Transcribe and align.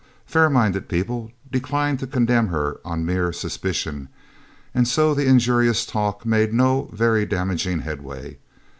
Fairminded 0.25 0.89
people 0.89 1.31
declined 1.51 1.99
to 1.99 2.07
condemn 2.07 2.47
her 2.47 2.79
on 2.83 3.05
mere 3.05 3.31
suspicion, 3.31 4.09
and 4.73 4.87
so 4.87 5.13
the 5.13 5.27
injurious 5.27 5.85
talk 5.85 6.25
made 6.25 6.53
no 6.55 6.89
very 6.91 7.23
damaging 7.23 7.81
headway. 7.81 8.39